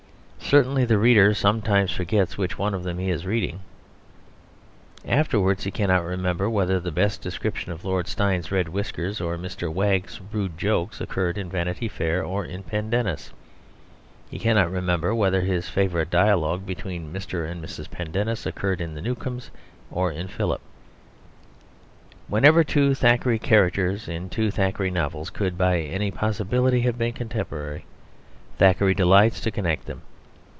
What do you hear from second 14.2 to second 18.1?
he cannot remember whether his favourite dialogue between Mr. and Mrs.